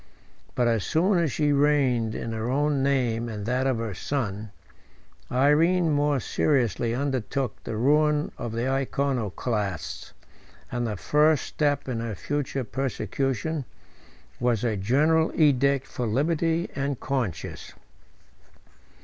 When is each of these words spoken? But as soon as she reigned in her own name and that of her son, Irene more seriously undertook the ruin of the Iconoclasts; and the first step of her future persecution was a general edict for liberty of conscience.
But 0.55 0.67
as 0.67 0.83
soon 0.83 1.19
as 1.19 1.31
she 1.31 1.53
reigned 1.53 2.15
in 2.15 2.31
her 2.31 2.49
own 2.49 2.81
name 2.81 3.29
and 3.29 3.45
that 3.45 3.67
of 3.67 3.77
her 3.77 3.93
son, 3.93 4.49
Irene 5.31 5.91
more 5.91 6.19
seriously 6.19 6.95
undertook 6.95 7.63
the 7.63 7.77
ruin 7.77 8.31
of 8.35 8.51
the 8.51 8.67
Iconoclasts; 8.67 10.13
and 10.71 10.87
the 10.87 10.97
first 10.97 11.43
step 11.43 11.87
of 11.87 11.99
her 11.99 12.15
future 12.15 12.63
persecution 12.63 13.63
was 14.39 14.63
a 14.63 14.75
general 14.75 15.31
edict 15.39 15.85
for 15.85 16.07
liberty 16.07 16.67
of 16.75 16.99
conscience. 16.99 17.73